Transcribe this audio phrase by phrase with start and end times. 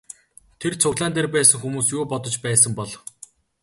[0.59, 2.91] Тэр цуглаан дээр байсан хүмүүс юу бодож байсан бол?